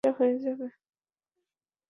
[0.03, 0.65] এটা হয়ে যাবে।